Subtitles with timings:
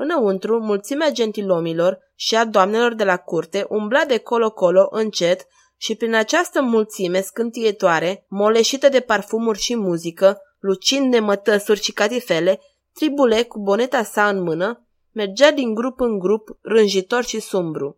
[0.01, 6.15] Înăuntru, mulțimea gentilomilor și a doamnelor de la curte umbla de colo-colo încet și prin
[6.15, 12.61] această mulțime scântietoare, moleșită de parfumuri și muzică, lucind de mătăsuri și catifele,
[12.93, 17.97] Tribule, cu boneta sa în mână, mergea din grup în grup, rânjitor și sumbru.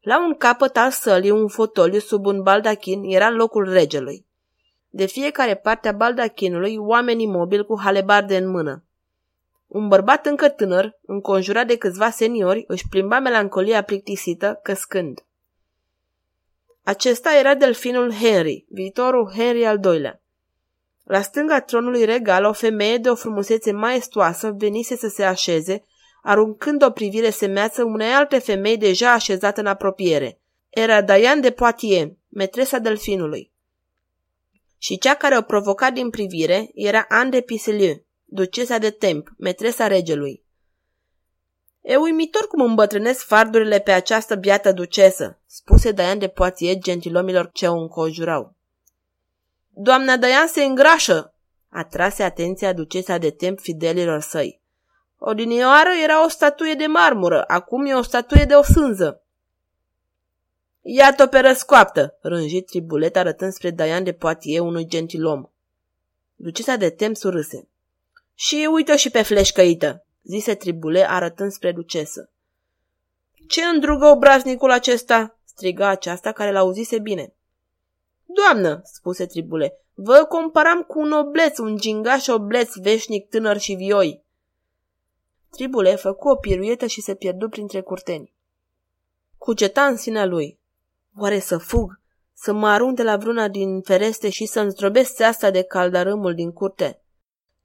[0.00, 4.26] La un capăt al sălii, un fotoliu sub un baldachin era locul regelui.
[4.88, 8.84] De fiecare parte a baldachinului, oameni imobili cu halebarde în mână.
[9.66, 15.24] Un bărbat încă tânăr, înconjurat de câțiva seniori, își plimba melancolia plictisită, căscând.
[16.82, 20.22] Acesta era delfinul Henry, viitorul Henry al II-lea.
[21.04, 25.84] La stânga tronului regal, o femeie de o frumusețe maestoasă venise să se așeze,
[26.22, 30.40] aruncând o privire semeață unei alte femei deja așezată în apropiere.
[30.70, 33.52] Era Diane de Poitiers, metresa delfinului.
[34.78, 38.04] Și cea care o provoca din privire era Anne de Piselieu,
[38.34, 40.44] ducesa de Temp, metresa regelui.
[41.80, 47.68] E uimitor cum îmbătrânesc fardurile pe această biată ducesă, spuse Daian de Poatie gentilomilor ce
[47.68, 48.56] o înconjurau.
[49.68, 51.34] Doamna Daian se îngrașă,
[51.68, 54.60] atrase atenția ducesa de Temp fidelilor săi.
[55.18, 59.22] Odinioară era o statuie de marmură, acum e o statuie de o sânză.
[60.80, 65.50] Iată pe răscoaptă, rânji tribulet arătând spre Daian de Poatie unui gentilom.
[66.34, 67.68] Ducesa de Temp surâse.
[68.34, 72.30] Și uită și pe fleșcăită, zise Tribule arătând spre ducesă.
[73.48, 75.38] Ce îndrugă obraznicul acesta?
[75.44, 77.34] striga aceasta care l-auzise bine.
[78.24, 84.24] Doamnă, spuse Tribule, vă comparam cu un obleț, un gingaș obleț veșnic tânăr și vioi.
[85.50, 88.34] Tribule făcu o piruietă și se pierdu printre curteni.
[89.38, 90.60] Cuceta în sinea lui.
[91.18, 92.00] Oare să fug?
[92.32, 96.52] Să mă arunc de la vruna din fereste și să-mi zdrobesc asta de caldarâmul din
[96.52, 97.03] curte?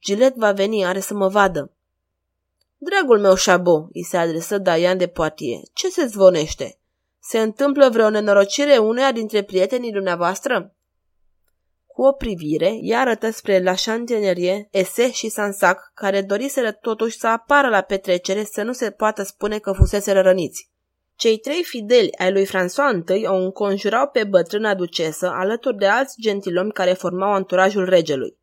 [0.01, 1.73] Gilet va veni, are să mă vadă.
[2.77, 6.79] Dragul meu șabo, îi se adresă Daian de Poatie, ce se zvonește?
[7.19, 10.73] Se întâmplă vreo nenorocire uneia dintre prietenii dumneavoastră?
[11.85, 17.27] Cu o privire, ea arătă spre la Chantenerie, Ese și Sansac, care doriseră totuși să
[17.27, 20.69] apară la petrecere să nu se poată spune că fusese răniți.
[21.15, 26.15] Cei trei fideli ai lui François I o înconjurau pe bătrâna ducesă alături de alți
[26.21, 28.38] gentilomi care formau anturajul regelui.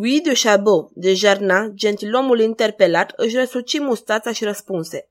[0.00, 5.08] Guy de Chabot de Jarna, gentilomul interpelat, își răsuci mustața și răspunse.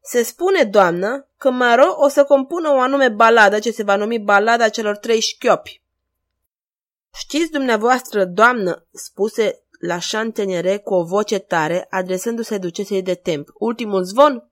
[0.00, 4.18] Se spune, doamnă, că Maro o să compună o anume baladă ce se va numi
[4.18, 5.82] balada celor trei șchiopi.
[7.14, 14.02] Știți dumneavoastră, doamnă, spuse la șantenere cu o voce tare, adresându-se ducesei de temp, ultimul
[14.02, 14.50] zvon?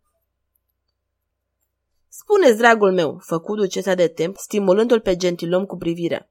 [2.08, 6.28] Spuneți, dragul meu, făcu ducesa de temp, stimulându-l pe gentilom cu privirea.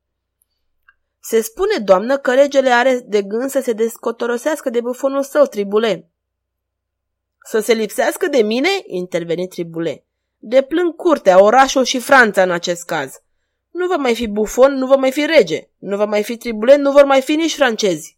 [1.29, 6.11] Se spune, doamnă, că regele are de gând să se descotorosească de bufonul său, Tribule.
[7.45, 8.69] Să se lipsească de mine?
[8.85, 10.05] interveni Tribule.
[10.37, 13.21] De plâng curtea, orașul și Franța în acest caz.
[13.71, 15.69] Nu va mai fi bufon, nu va mai fi rege.
[15.77, 18.17] Nu va mai fi Tribule, nu vor mai fi nici francezi.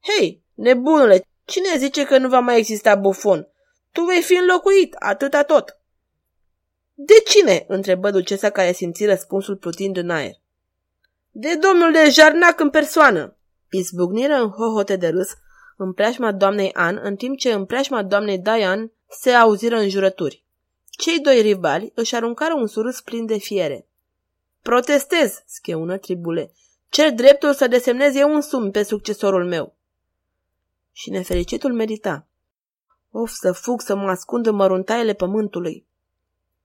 [0.00, 3.48] Hei, nebunule, cine zice că nu va mai exista bufon?
[3.90, 5.80] Tu vei fi înlocuit, atâta tot.
[6.94, 7.64] De cine?
[7.68, 10.41] întrebă ducesa care simți răspunsul plutind în aer.
[11.34, 13.36] De domnul de Jarnac în persoană!
[13.70, 15.28] Izbucniră în hohote de râs
[15.76, 20.44] în preajma doamnei An, în timp ce în preajma doamnei Diane se auziră înjurături.
[20.90, 23.86] Cei doi rivali își aruncară un surâs plin de fiere.
[24.62, 26.52] Protestez, scheună tribule.
[26.88, 29.74] Cer dreptul să desemnez eu însumi pe succesorul meu.
[30.92, 32.26] Și nefericitul merita.
[33.10, 35.86] Of, să fug să mă ascund în măruntaiele pământului.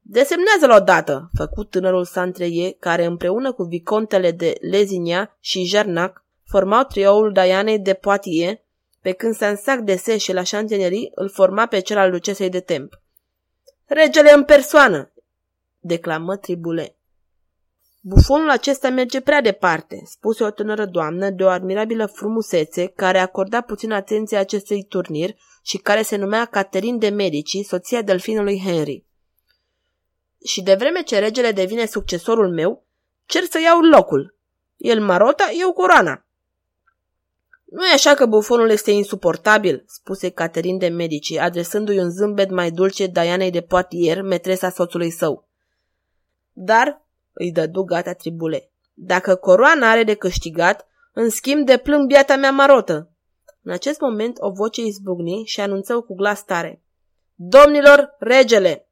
[0.09, 7.31] Desemnează-l odată, făcut tânărul Santreie, care împreună cu vicontele de Lezinia și Jarnac formau trioul
[7.31, 8.59] Dianei de Poitiers,
[9.01, 12.59] pe când Sansac de Se și la Chantenerie îl forma pe cel al ducesei de
[12.59, 12.93] Temp.
[13.85, 15.13] Regele în persoană,
[15.79, 16.97] declamă Tribule.
[18.01, 23.61] Bufonul acesta merge prea departe, spuse o tânără doamnă de o admirabilă frumusețe care acorda
[23.61, 29.06] puțin atenție acestui turnir și care se numea Caterin de Medici, soția delfinului Henry.
[30.47, 32.85] Și de vreme ce regele devine succesorul meu,
[33.25, 34.37] cer să iau locul.
[34.77, 36.25] El marota, eu coroana.
[37.65, 42.71] Nu e așa că bufonul este insuportabil, spuse Caterin de Medici, adresându-i un zâmbet mai
[42.71, 45.47] dulce Dianei de Poitiers, metresa soțului său.
[46.51, 52.35] Dar, îi dădu gata tribule, dacă coroana are de câștigat, în schimb de plâng biata
[52.35, 53.11] mea marotă.
[53.63, 56.83] În acest moment o voce izbucni și anunță cu glas tare.
[57.35, 58.86] Domnilor, regele!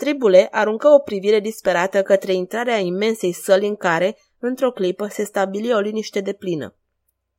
[0.00, 5.74] Tribule aruncă o privire disperată către intrarea imensei săli în care, într-o clipă, se stabili
[5.74, 6.74] o liniște de plină.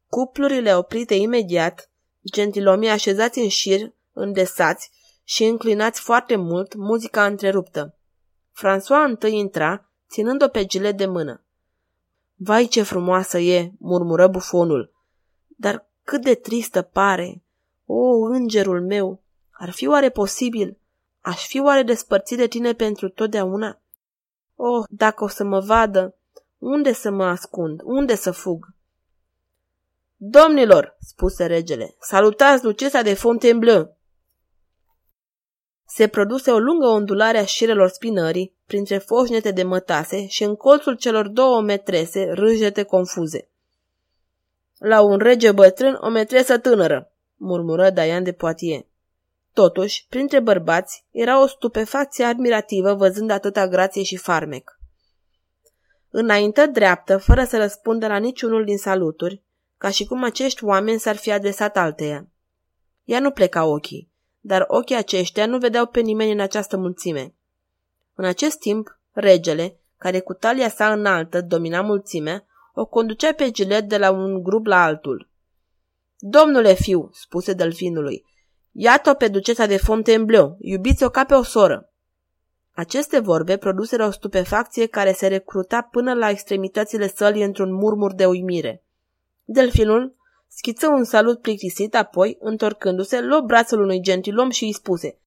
[0.07, 1.91] Cuplurile oprite imediat,
[2.31, 4.91] gentilomii așezați în șir, îndesați
[5.23, 7.97] și înclinați foarte mult, muzica întreruptă.
[8.59, 11.45] François întâi intra, ținând-o pe gilet de mână.
[12.35, 14.93] Vai ce frumoasă e, murmură bufonul.
[15.47, 17.43] Dar cât de tristă pare!
[17.85, 19.21] O, îngerul meu!
[19.51, 20.79] Ar fi oare posibil?
[21.21, 23.81] Aș fi oare despărțit de tine pentru totdeauna?
[24.55, 26.15] Oh, dacă o să mă vadă,
[26.57, 27.81] unde să mă ascund?
[27.83, 28.67] Unde să fug?
[30.15, 33.97] Domnilor, spuse regele, salutați ducesa de Fontainebleau.
[35.87, 40.95] Se produse o lungă ondulare a șirelor spinării, printre foșnete de mătase și în colțul
[40.95, 43.49] celor două metrese râjete confuze.
[44.77, 48.85] La un rege bătrân, o metresă tânără, murmură Diane de Poitiers.
[49.53, 54.79] Totuși, printre bărbați, era o stupefacție admirativă văzând atâta grație și farmec.
[56.09, 59.43] Înainte dreaptă, fără să răspundă la niciunul din saluturi,
[59.77, 62.27] ca și cum acești oameni s-ar fi adresat alteia.
[63.03, 67.35] Ea nu pleca ochii, dar ochii aceștia nu vedeau pe nimeni în această mulțime.
[68.13, 73.89] În acest timp, regele, care cu talia sa înaltă domina mulțimea, o conducea pe gilet
[73.89, 75.29] de la un grup la altul.
[76.17, 78.25] Domnule fiu, spuse delfinului,
[78.71, 81.93] iată-o pe ducesa de Fontainebleau, iubiți-o ca pe o soră.
[82.71, 88.25] Aceste vorbe produseră o stupefacție care se recruta până la extremitățile sălii într-un murmur de
[88.25, 88.83] uimire.
[89.43, 90.15] Delfinul
[90.47, 95.19] schiță un salut plictisit, apoi, întorcându-se, luă brațul unui gentilom și îi spuse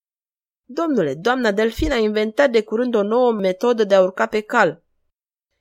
[0.65, 4.83] Domnule, doamna Delfin a inventat de curând o nouă metodă de a urca pe cal.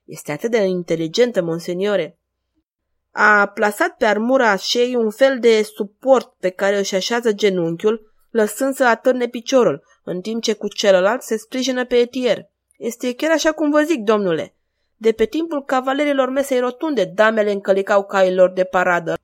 [0.03, 2.19] Este atât de inteligentă, monseniore.
[3.15, 8.73] A plasat pe armura șei un fel de suport pe care își așează genunchiul, lăsând
[8.73, 12.49] să atârne piciorul, în timp ce cu celălalt se sprijină pe etier.
[12.77, 14.55] Este chiar așa cum vă zic, domnule.
[14.95, 19.17] De pe timpul cavalerilor mesei rotunde, damele încălicau cailor de paradă.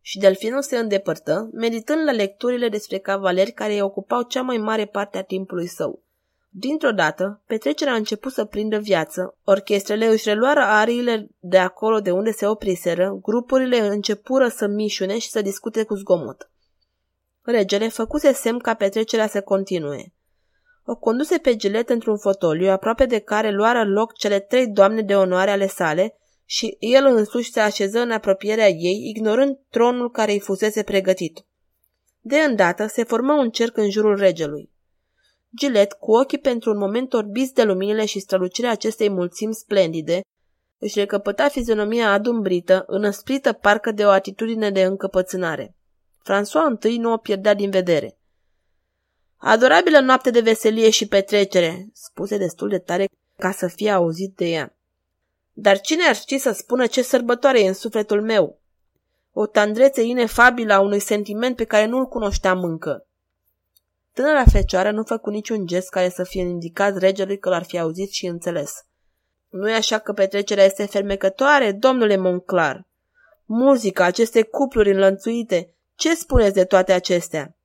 [0.00, 4.86] Și delfinul se îndepărtă, meditând la lecturile despre cavaleri care îi ocupau cea mai mare
[4.86, 6.02] parte a timpului său.
[6.50, 12.10] Dintr-o dată, petrecerea a început să prindă viață, orchestrele își reluară ariile de acolo de
[12.10, 16.50] unde se opriseră, grupurile începură să mișune și să discute cu zgomot.
[17.42, 20.12] Regele făcuse semn ca petrecerea să continue.
[20.84, 25.16] O conduse pe gilet într-un fotoliu, aproape de care luară loc cele trei doamne de
[25.16, 30.40] onoare ale sale și el însuși se așeză în apropierea ei, ignorând tronul care îi
[30.40, 31.46] fusese pregătit.
[32.20, 34.70] De îndată se formă un cerc în jurul regelui.
[35.56, 40.20] Gilet, cu ochii pentru un moment orbiți de luminile și strălucirea acestei mulțimi splendide,
[40.78, 45.76] își recăpăta fizionomia adumbrită, înăsprită parcă de o atitudine de încăpățânare.
[46.22, 48.18] François I nu o pierdea din vedere.
[49.36, 54.44] Adorabilă noapte de veselie și petrecere, spuse destul de tare ca să fie auzit de
[54.44, 54.76] ea.
[55.52, 58.60] Dar cine ar ști să spună ce sărbătoare e în sufletul meu?
[59.32, 63.07] O tandrețe inefabilă a unui sentiment pe care nu-l cunoșteam încă.
[64.18, 68.10] Tânăra fecioară nu făcu niciun gest care să fie indicat regelui că l-ar fi auzit
[68.10, 68.84] și înțeles.
[69.48, 72.86] Nu e așa că petrecerea este fermecătoare, domnule Monclar?
[73.44, 77.56] Muzica, aceste cupluri înlănțuite, ce spuneți de toate acestea?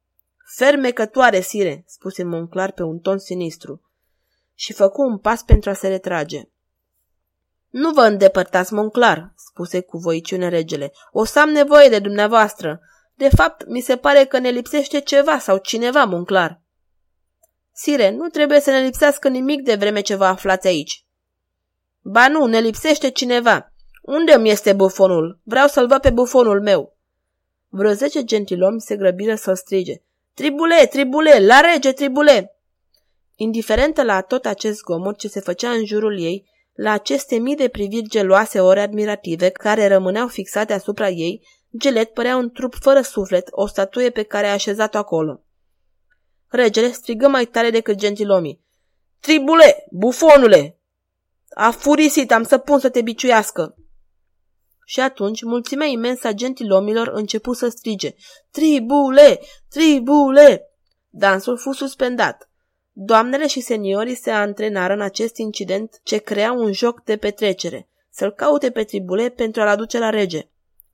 [0.56, 3.82] Fermecătoare, sire, spuse Monclar pe un ton sinistru.
[4.54, 6.42] Și făcu un pas pentru a se retrage.
[7.70, 10.92] Nu vă îndepărtați, Monclar, spuse cu voiciune regele.
[11.12, 12.82] O să am nevoie de dumneavoastră.
[13.14, 16.62] De fapt, mi se pare că ne lipsește ceva sau cineva, Monclar.
[17.72, 21.06] Sire, nu trebuie să ne lipsească nimic de vreme ce vă aflați aici.
[22.02, 23.74] Ba nu, ne lipsește cineva.
[24.02, 25.40] Unde mi este bufonul?
[25.44, 26.98] Vreau să-l văd pe bufonul meu.
[27.70, 29.94] Vreo zece gentilomi se grăbiră să strige.
[30.34, 32.56] Tribule, tribule, la rege, tribule!
[33.36, 37.68] Indiferentă la tot acest zgomot ce se făcea în jurul ei, la aceste mii de
[37.68, 43.48] priviri geloase ori admirative care rămâneau fixate asupra ei, Gelet părea un trup fără suflet,
[43.52, 45.44] o statuie pe care a așezat-o acolo.
[46.48, 48.62] Regele strigă mai tare decât gentilomii.
[49.20, 50.80] Tribule, bufonule!
[51.50, 53.76] A furisit, am să pun să te biciuiască.
[54.86, 58.14] Și atunci mulțimea imensă a gentilomilor începu să strige
[58.52, 59.40] Tribule!
[59.70, 60.68] Tribule!
[61.10, 62.50] Dansul fu suspendat.
[62.92, 68.32] Doamnele și seniorii se antrenară în acest incident ce crea un joc de petrecere, să-l
[68.32, 70.48] caute pe tribule pentru a-l aduce la rege.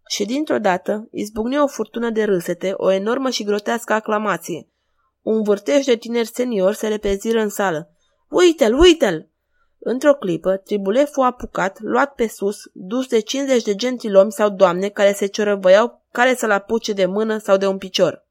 [0.09, 4.67] Și dintr-o dată izbucni o furtună de râsete, o enormă și grotească aclamație.
[5.21, 7.89] Un vârtej de tineri seniori se repeziră în sală.
[8.29, 9.29] Uite-l, uite-l!
[9.79, 14.89] Într-o clipă, Tribule fu apucat, luat pe sus, dus de 50 de gentilomi sau doamne
[14.89, 18.25] care se ciorăvăiau care să-l apuce de mână sau de un picior.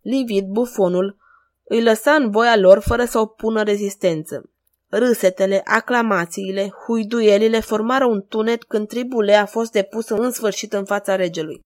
[0.00, 1.16] Livid, bufonul,
[1.64, 4.50] îi lăsa în voia lor fără să opună rezistență.
[4.96, 11.16] Râsetele, aclamațiile, huiduielile formară un tunet când Tribule a fost depus în sfârșit în fața
[11.16, 11.60] regelui.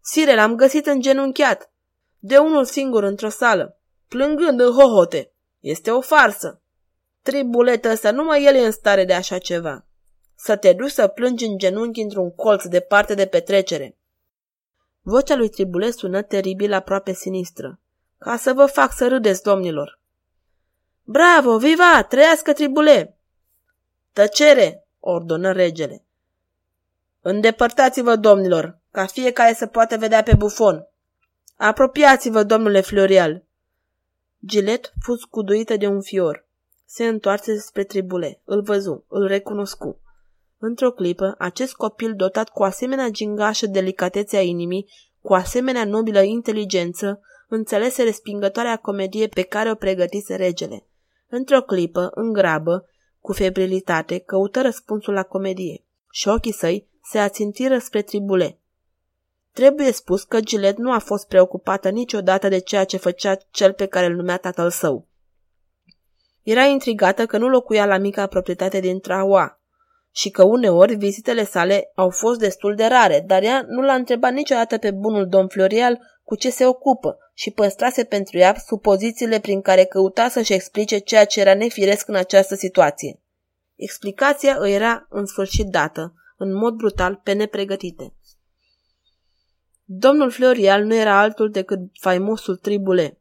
[0.00, 1.72] Sire, l-am găsit îngenunchiat,
[2.18, 5.32] de unul singur într-o sală, plângând în hohote.
[5.60, 6.62] Este o farsă.
[7.22, 9.86] Tribuletă ăsta, numai el e în stare de așa ceva.
[10.34, 13.98] Să te duci să plângi în genunchi într-un colț departe de petrecere.
[15.00, 17.80] Vocea lui Tribule sună teribil aproape sinistră.
[18.18, 19.97] Ca să vă fac să râdeți, domnilor.
[21.10, 23.18] Bravo, viva, trăiască Tribule!
[24.12, 26.04] Tăcere, ordonă regele.
[27.20, 30.86] Îndepărtați-vă, domnilor, ca fiecare să poată vedea pe bufon.
[31.56, 33.44] Apropiați-vă, domnule Florial.
[34.46, 36.46] Gilet fu scuduită de un fior.
[36.84, 38.40] Se întoarce spre tribule.
[38.44, 40.00] Îl văzu, îl recunoscu.
[40.58, 47.20] Într-o clipă, acest copil dotat cu asemenea gingașă delicatețe a inimii, cu asemenea nobilă inteligență,
[47.48, 50.87] înțelese respingătoarea comedie pe care o pregătise regele.
[51.30, 52.88] Într-o clipă, în grabă,
[53.20, 58.60] cu febrilitate, căută răspunsul la comedie și ochii săi se ațintiră spre tribule.
[59.52, 63.86] Trebuie spus că Gilet nu a fost preocupată niciodată de ceea ce făcea cel pe
[63.86, 65.08] care îl numea tatăl său.
[66.42, 69.60] Era intrigată că nu locuia la mica proprietate din Traua
[70.10, 74.32] și că uneori vizitele sale au fost destul de rare, dar ea nu l-a întrebat
[74.32, 79.60] niciodată pe bunul domn Florial cu ce se ocupă și păstrase pentru ea supozițiile prin
[79.60, 83.20] care căuta să-și explice ceea ce era nefiresc în această situație.
[83.74, 88.14] Explicația îi era în sfârșit dată, în mod brutal, pe nepregătite.
[89.84, 93.20] Domnul Florial nu era altul decât faimosul Tribule.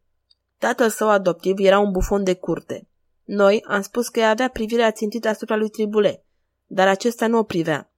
[0.57, 2.87] Tatăl său adoptiv era un bufon de curte.
[3.23, 6.25] Noi am spus că ea avea privirea țintită asupra lui Tribule,
[6.65, 7.91] dar acesta nu o privea.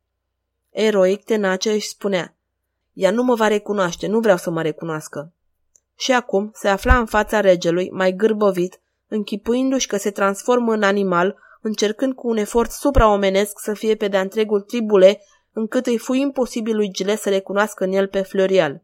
[0.69, 2.38] Eroic, tenace, își spunea,
[2.99, 5.33] ea nu mă va recunoaște, nu vreau să mă recunoască.
[5.95, 11.37] Și acum se afla în fața regelui, mai gârbovit, închipuindu-și că se transformă în animal,
[11.61, 16.75] încercând cu un efort supraomenesc să fie pe de-a întregul tribule încât îi fu imposibil
[16.75, 18.83] lui Gile să recunoască în el pe Florial.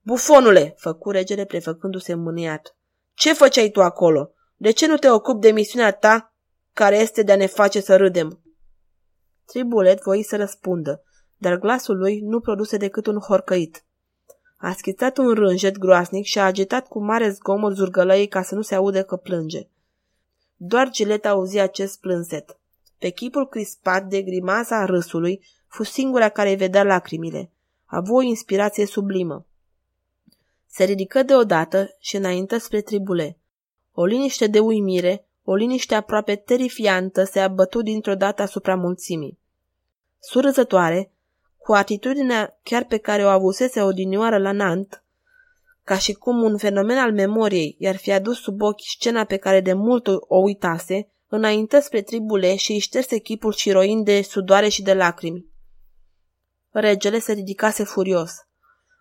[0.00, 2.76] Bufonule, făcu regele prefăcându-se mâniat.
[3.14, 4.30] Ce făceai tu acolo?
[4.56, 6.34] De ce nu te ocupi de misiunea ta,
[6.72, 8.42] care este de a ne face să râdem?
[9.44, 11.04] Tribulet voi să răspundă,
[11.40, 13.84] dar glasul lui nu produse decât un horcăit.
[14.56, 18.62] A schițat un rânjet groasnic și a agitat cu mare zgomot zurgălăii ca să nu
[18.62, 19.68] se aude că plânge.
[20.56, 22.58] Doar Gilet auzi acest plânset.
[22.98, 27.50] Pe chipul crispat de grimasa râsului fu singura care îi vedea lacrimile.
[27.84, 29.46] A avut o inspirație sublimă.
[30.66, 33.38] Se ridică deodată și înaintă spre tribule.
[33.92, 39.38] O liniște de uimire, o liniște aproape terifiantă se abătu dintr-o dată asupra mulțimii.
[40.18, 41.12] Surâzătoare,
[41.70, 45.04] cu atitudinea chiar pe care o avusese odinioară la Nant,
[45.84, 49.60] ca și cum un fenomen al memoriei i-ar fi adus sub ochi scena pe care
[49.60, 54.82] de mult o uitase, înaintă spre tribule și își șterse chipul ciroind de sudoare și
[54.82, 55.46] de lacrimi.
[56.70, 58.32] Regele se ridicase furios,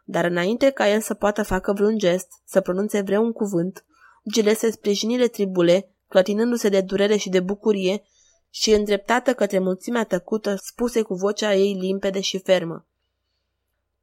[0.04, 3.86] dar înainte ca el să poată facă vreun gest, să pronunțe vreun cuvânt,
[4.32, 8.04] Gile se sprijinire tribule, clătinându-se de durere și de bucurie,
[8.50, 12.86] și îndreptată către mulțimea tăcută, spuse cu vocea ei limpede și fermă.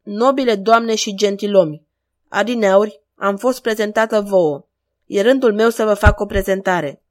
[0.02, 1.86] Nobile doamne și gentilomi,
[2.28, 4.66] adineauri am fost prezentată vouă.
[5.06, 7.02] E rândul meu să vă fac o prezentare.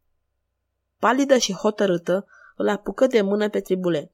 [0.99, 4.11] Palidă și hotărâtă, îl apucă de mână pe tribule.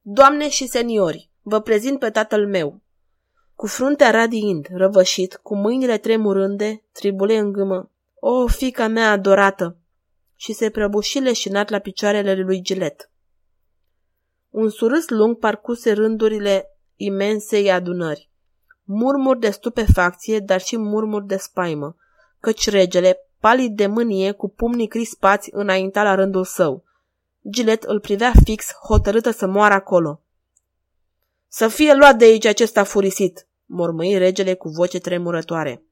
[0.00, 2.80] Doamne și seniori, vă prezint pe tatăl meu.
[3.54, 7.90] Cu fruntea radiind, răvășit, cu mâinile tremurânde, tribule îngâmă.
[8.14, 9.76] O, fica mea adorată!
[10.42, 13.10] Și se prăbuși leșinat la picioarele lui Gilet.
[14.50, 18.30] Un surâs lung parcuse rândurile imensei adunări.
[18.84, 21.96] Murmuri de stupefacție, dar și murmuri de spaimă,
[22.40, 26.84] căci regele, palid de mânie, cu pumnii crispați, înainta la rândul său.
[27.50, 30.22] Gilet îl privea fix, hotărâtă să moară acolo.
[31.48, 35.82] Să fie luat de aici acesta furisit, mormăi regele cu voce tremurătoare.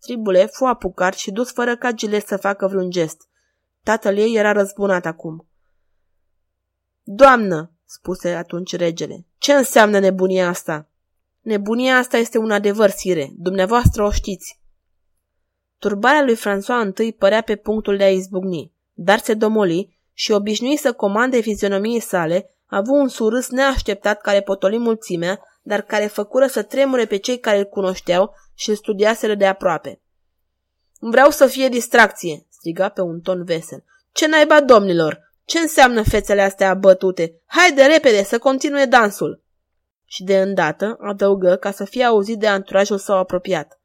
[0.00, 3.28] Tribule fu apucat și dus fără ca Gilet să facă vreun gest.
[3.86, 5.48] Tatăl ei era răzbunat acum.
[7.02, 10.88] Doamnă, spuse atunci regele, ce înseamnă nebunia asta?
[11.40, 13.32] Nebunia asta este un adevăr, sire.
[13.36, 14.60] Dumneavoastră o știți.
[15.78, 20.78] Turbarea lui François I părea pe punctul de a izbucni, dar se domoli și, obișnuit
[20.78, 26.46] să comande fizionomiei sale, a avut un surâs neașteptat care potoli mulțimea, dar care făcură
[26.46, 30.00] să tremure pe cei care îl cunoșteau și îl studiaseră de aproape.
[30.98, 33.84] Vreau să fie distracție, striga pe un ton vesel.
[34.12, 35.32] Ce naiba, domnilor?
[35.44, 37.40] Ce înseamnă fețele astea abătute?
[37.46, 39.42] Haide repede să continue dansul!
[40.04, 43.80] Și de îndată adăugă ca să fie auzit de anturajul său apropiat.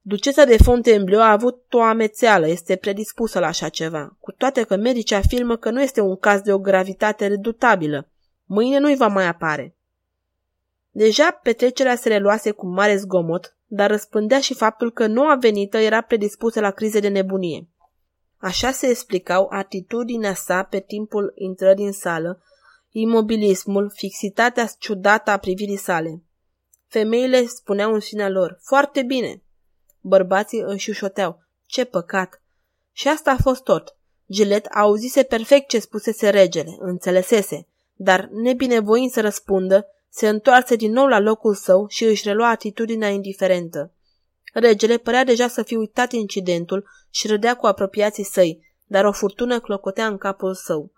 [0.00, 4.76] Ducesa de Fontainebleau a avut o amețeală, este predispusă la așa ceva, cu toate că
[4.76, 8.08] medicii afirmă că nu este un caz de o gravitate redutabilă.
[8.44, 9.76] Mâine nu-i va mai apare.
[10.90, 16.00] Deja petrecerea se reluase cu mare zgomot, dar răspândea și faptul că noua venită era
[16.00, 17.68] predispusă la crize de nebunie.
[18.46, 22.42] Așa se explicau atitudinea sa pe timpul intrării în sală,
[22.90, 26.22] imobilismul, fixitatea ciudată a privirii sale.
[26.86, 29.42] Femeile spuneau în sinea lor, foarte bine.
[30.00, 32.42] Bărbații înșușoteau, ce păcat.
[32.92, 33.96] Și asta a fost tot.
[34.30, 41.06] Gilet auzise perfect ce spusese regele, înțelesese, dar, nebinevoind să răspundă, se întoarse din nou
[41.06, 43.92] la locul său și își relua atitudinea indiferentă.
[44.58, 49.60] Regele părea deja să fi uitat incidentul și râdea cu apropiații săi, dar o furtună
[49.60, 50.92] clocotea în capul său.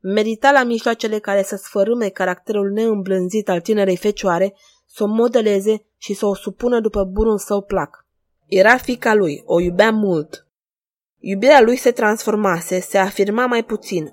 [0.00, 4.54] Medita la mijloacele care să sfărâme caracterul neîmblânzit al tinerei fecioare,
[4.86, 8.06] să o modeleze și să o supună după bunul său plac.
[8.46, 10.46] Era fica lui, o iubea mult.
[11.18, 14.10] Iubirea lui se transformase, se afirma mai puțin.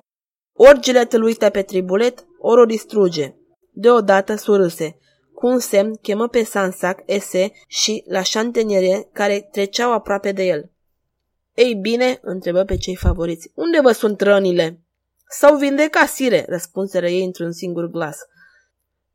[0.54, 3.36] Ori gilet îl uită pe tribulet, ori o distruge.
[3.72, 5.00] Deodată surâse.
[5.36, 10.72] Cu un semn chemă pe Sansac, Ese și la șanteniere care treceau aproape de el.
[11.54, 14.80] Ei bine, întrebă pe cei favoriți, unde vă sunt rănile?
[15.30, 18.18] S-au vindecat, sire, răspunseră ei într-un singur glas.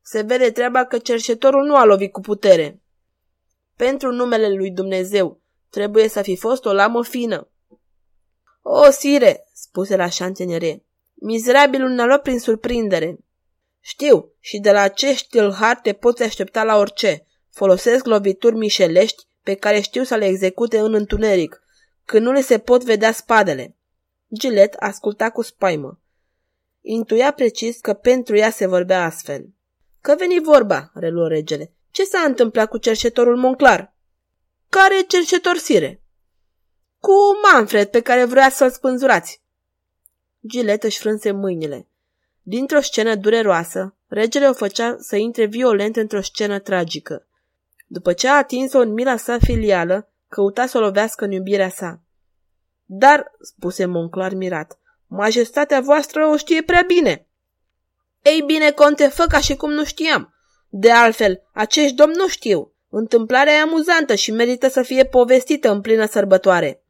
[0.01, 2.81] Se vede treaba că cerșetorul nu a lovit cu putere.
[3.75, 7.49] Pentru numele lui Dumnezeu, trebuie să fi fost o lamă fină.
[8.61, 13.17] O, sire, spuse la șantenere, mizerabilul ne-a luat prin surprindere.
[13.81, 17.25] Știu, și de la acești tâlhari te poți aștepta la orice.
[17.49, 21.61] Folosesc lovituri mișelești pe care știu să le execute în întuneric,
[22.05, 23.75] când nu le se pot vedea spadele.
[24.33, 25.99] Gilet asculta cu spaimă.
[26.81, 29.49] Intuia precis că pentru ea se vorbea astfel.
[30.01, 31.73] Că veni vorba, reluă regele.
[31.91, 33.95] Ce s-a întâmplat cu cerșetorul Monclar?
[34.69, 36.01] Care cerșetor sire?
[36.99, 37.11] Cu
[37.51, 39.41] Manfred, pe care vrea să-l spânzurați.
[40.47, 41.87] Gilet își frânse mâinile.
[42.41, 47.27] Dintr-o scenă dureroasă, regele o făcea să intre violent într-o scenă tragică.
[47.87, 52.01] După ce a atins-o în mila sa filială, căuta să o lovească în iubirea sa.
[52.85, 57.27] Dar, spuse Monclar mirat, majestatea voastră o știe prea bine.
[58.21, 60.33] Ei bine, conte, fă ca și cum nu știam.
[60.69, 62.73] De altfel, acești domni nu știu.
[62.89, 66.83] Întâmplarea e amuzantă și merită să fie povestită în plină sărbătoare.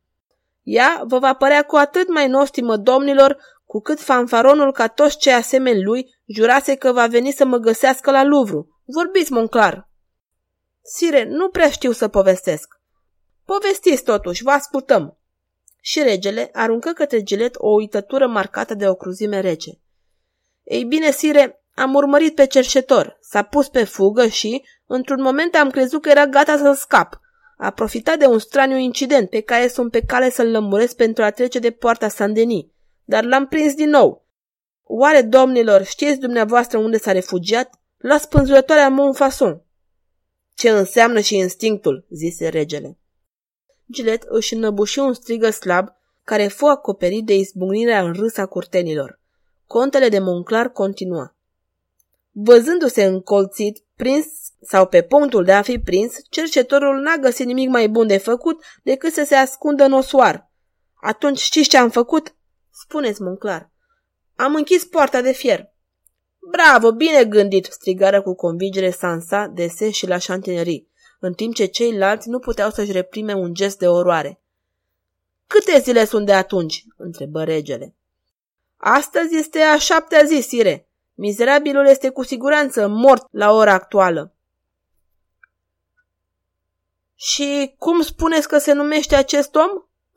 [0.64, 3.38] Ea vă va părea cu atât mai nostimă domnilor
[3.72, 8.12] cu cât fanfaronul ca toți cei asemeni lui jurase că va veni să mă găsească
[8.12, 8.82] la Luvru.
[8.86, 9.90] Vorbiți, Monclar!
[10.82, 12.80] Sire, nu prea știu să povestesc.
[13.46, 15.18] Povestiți totuși, vă ascultăm.
[15.82, 19.72] Și regele aruncă către gilet o uitătură marcată de o cruzime rece.
[20.64, 25.70] Ei bine, sire, am urmărit pe cerșetor, s-a pus pe fugă și, într-un moment, am
[25.70, 27.20] crezut că era gata să scap.
[27.58, 31.30] A profitat de un straniu incident pe care sunt pe cale să-l lămuresc pentru a
[31.30, 32.66] trece de poarta Saint-Denis
[33.06, 34.26] dar l-am prins din nou.
[34.84, 37.80] Oare, domnilor, știți dumneavoastră unde s-a refugiat?
[37.98, 39.64] La spânzurătoarea Montfason.
[40.54, 42.98] Ce înseamnă și instinctul, zise regele.
[43.92, 45.88] Gilet își înăbuși un strigă slab
[46.24, 49.20] care fu acoperit de izbucnirea în râs a curtenilor.
[49.68, 51.36] Contele de Monclar continua.
[52.32, 54.26] Văzându-se încolțit, prins
[54.62, 58.64] sau pe punctul de a fi prins, cercetorul n-a găsit nimic mai bun de făcut
[58.84, 60.52] decât să se ascundă în osoar.
[61.02, 62.36] Atunci știți ce am făcut?
[62.72, 63.70] Spuneți, Monclar.
[64.36, 65.72] Am închis poarta de fier.
[66.40, 72.30] Bravo, bine gândit, strigară cu convingere Sansa, Dese și la șantinerii, în timp ce ceilalți
[72.30, 74.42] nu puteau să-și reprime un gest de oroare.
[75.48, 76.86] Câte zile sunt de atunci?
[76.98, 77.96] întrebă regele.
[78.78, 80.90] Astăzi este a șaptea zi, sire.
[81.14, 84.36] Mizerabilul este cu siguranță mort la ora actuală.
[87.16, 89.70] Și cum spuneți că se numește acest om?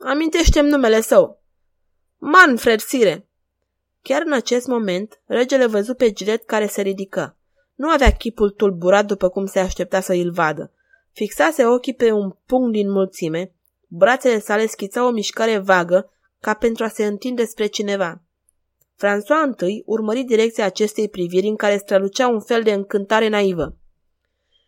[0.09, 1.43] Amintește-mi numele său.
[2.17, 3.27] Manfred, sire!
[4.01, 7.37] Chiar în acest moment, regele văzu pe Gilet care se ridică.
[7.75, 10.71] Nu avea chipul tulburat după cum se aștepta să îl vadă.
[11.11, 13.53] Fixase ochii pe un punct din mulțime,
[13.87, 18.21] brațele sale schițau o mișcare vagă, ca pentru a se întinde spre cineva.
[18.95, 23.77] François I urmări direcția acestei priviri în care strălucea un fel de încântare naivă.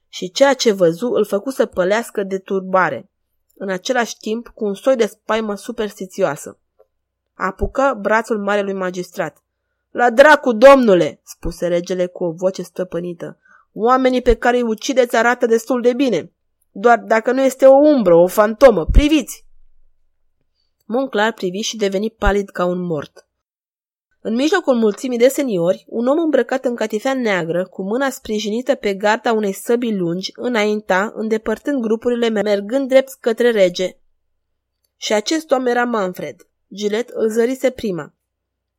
[0.08, 3.12] Și ceea ce văzu îl făcu să pălească de turbare,
[3.56, 6.60] în același timp cu un soi de spaimă superstițioasă.
[7.38, 9.44] Apucă brațul marelui magistrat.
[9.92, 13.40] La dracu, domnule!" spuse regele cu o voce stăpânită.
[13.74, 16.32] Oamenii pe care îi ucideți arată destul de bine.
[16.72, 19.46] Doar dacă nu este o umbră, o fantomă, priviți!
[20.86, 23.28] Monclar privi și deveni palid ca un mort.
[24.22, 28.94] În mijlocul mulțimii de seniori, un om îmbrăcat în catifea neagră, cu mâna sprijinită pe
[28.94, 33.98] garda unei săbii lungi, înainta, îndepărtând grupurile mergând drept către rege.
[34.96, 36.48] Și acest om era Manfred.
[36.74, 38.14] Gilet îl zărise prima.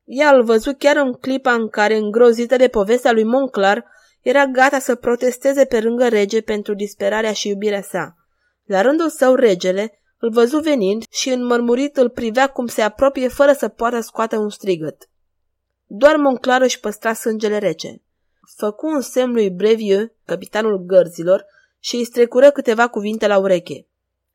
[0.04, 3.84] Ea îl văzu chiar în clipa în care, îngrozită de povestea lui Monclar,
[4.22, 8.16] era gata să protesteze pe lângă rege pentru disperarea și iubirea sa.
[8.64, 13.52] La rândul său, regele îl văzu venind și înmărmurit îl privea cum se apropie fără
[13.52, 15.08] să poată scoate un strigăt.
[15.86, 18.02] Doar Monclar își păstra sângele rece.
[18.56, 21.46] Făcu un semn lui Brevieux, capitanul gărzilor,
[21.78, 23.86] și îi strecură câteva cuvinte la ureche.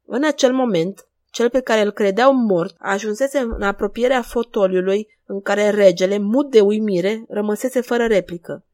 [0.06, 5.70] În acel moment, cel pe care îl credeau mort ajunsese în apropierea fotoliului în care
[5.70, 8.66] regele, mut de uimire, rămăsese fără replică.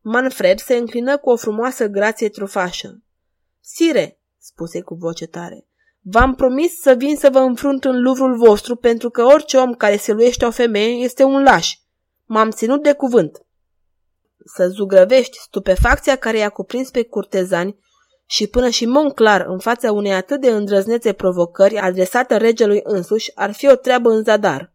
[0.00, 3.02] Manfred se înclină cu o frumoasă grație trufașă.
[3.60, 5.66] Sire, spuse cu voce tare,
[6.00, 9.96] v-am promis să vin să vă înfrunt în luvrul vostru pentru că orice om care
[9.96, 11.76] se luiește o femeie este un laș.
[12.24, 13.46] M-am ținut de cuvânt.
[14.44, 17.78] Să zugrăvești stupefacția care i-a cuprins pe curtezani
[18.30, 23.52] și până și Monclar în fața unei atât de îndrăznețe provocări adresată regelui însuși ar
[23.52, 24.72] fi o treabă în zadar.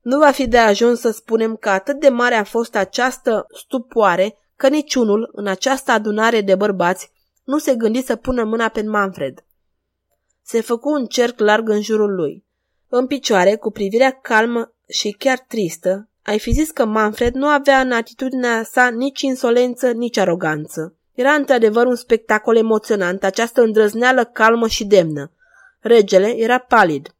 [0.00, 4.36] Nu va fi de ajuns să spunem că atât de mare a fost această stupoare
[4.56, 7.10] că niciunul, în această adunare de bărbați,
[7.44, 9.44] nu se gândi să pună mâna pe Manfred.
[10.42, 12.44] Se făcu un cerc larg în jurul lui.
[12.88, 17.80] În picioare, cu privirea calmă și chiar tristă, ai fi zis că Manfred nu avea
[17.80, 20.94] în atitudinea sa nici insolență, nici aroganță.
[21.12, 25.32] Era într-adevăr un spectacol emoționant, această îndrăzneală calmă și demnă.
[25.80, 27.14] Regele era palid.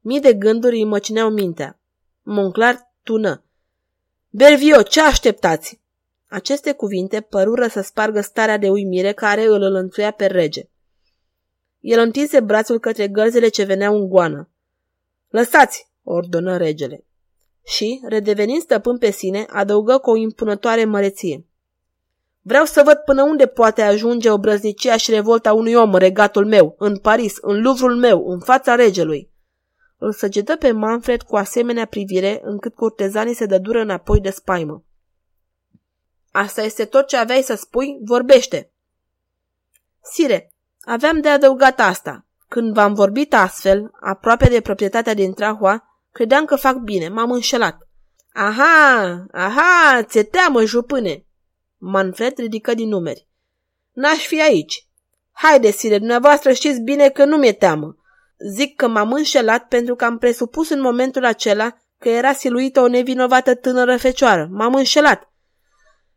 [0.00, 1.80] Mii de gânduri îi măcineau mintea.
[2.22, 3.44] Monclar tună.
[4.30, 5.80] Bervio, ce așteptați?
[6.26, 10.68] Aceste cuvinte părură să spargă starea de uimire care îl înlănțuia pe rege.
[11.80, 14.50] El întinse brațul către gărzele ce veneau în goană.
[15.28, 17.04] Lăsați, ordonă regele.
[17.64, 21.46] Și, redevenind stăpân pe sine, adăugă cu o impunătoare măreție.
[22.48, 26.74] Vreau să văd până unde poate ajunge obrăznicia și revolta unui om în regatul meu,
[26.78, 29.30] în Paris, în Luvrul meu, în fața regelui.
[29.98, 34.84] Îl săgetă pe Manfred cu asemenea privire, încât curtezanii se dădură înapoi de spaimă.
[36.30, 37.98] Asta este tot ce aveai să spui?
[38.04, 38.72] Vorbește!
[40.02, 42.26] Sire, aveam de adăugat asta.
[42.48, 47.88] Când v-am vorbit astfel, aproape de proprietatea din Trahua, credeam că fac bine, m-am înșelat.
[48.32, 51.22] Aha, aha, ți-e teamă, jupâne!
[51.78, 53.28] Manfred ridică din numeri.
[53.92, 54.86] N-aș fi aici.
[55.32, 57.96] Haide, sire, dumneavoastră știți bine că nu mi-e teamă.
[58.54, 62.88] Zic că m-am înșelat pentru că am presupus în momentul acela că era siluită o
[62.88, 64.48] nevinovată tânără fecioară.
[64.50, 65.32] M-am înșelat.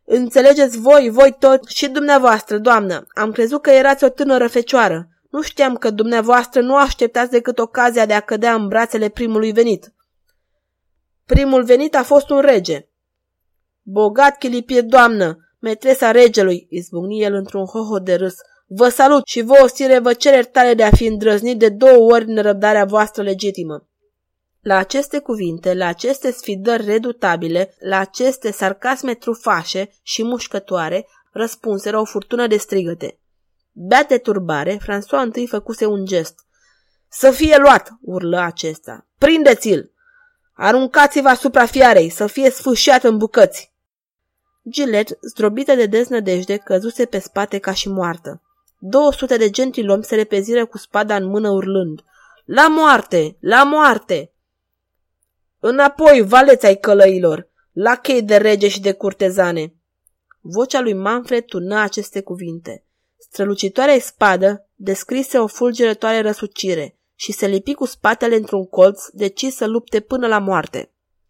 [0.05, 3.05] Înțelegeți voi, voi tot și dumneavoastră, doamnă.
[3.13, 5.09] Am crezut că erați o tânără fecioară.
[5.29, 9.93] Nu știam că dumneavoastră nu așteptați decât ocazia de a cădea în brațele primului venit.
[11.25, 12.87] Primul venit a fost un rege.
[13.81, 18.35] Bogat chilipie, doamnă, metresa regelui, izbucni el într-un hoho de râs.
[18.67, 22.25] Vă salut și vă, sire, vă cer tale de a fi îndrăznit de două ori
[22.25, 23.87] nerăbdarea voastră legitimă.
[24.61, 32.05] La aceste cuvinte, la aceste sfidări redutabile, la aceste sarcasme trufașe și mușcătoare, răspunseră o
[32.05, 33.19] furtună de strigăte.
[33.71, 36.35] Beate turbare, François întâi făcuse un gest.
[37.09, 39.07] Să fie luat, urlă acesta.
[39.17, 39.91] Prindeți-l!
[40.53, 43.70] Aruncați-vă asupra fiarei, să fie sfâșiat în bucăți.
[44.69, 48.41] Gilet, zdrobită de deznădejde, căzuse pe spate ca și moartă.
[48.79, 52.03] Două sute de gentilomi se repeziră cu spada în mână urlând.
[52.45, 53.37] La moarte!
[53.39, 54.33] La moarte!
[55.59, 57.49] Înapoi, valeți ai călăilor!
[57.71, 59.75] La chei de rege și de curtezane!
[60.41, 62.85] Vocea lui Manfred turnă aceste cuvinte.
[63.17, 69.65] Strălucitoarea spadă descrise o fulgerătoare răsucire și se lipi cu spatele într-un colț, decis să
[69.67, 70.90] lupte până la moarte.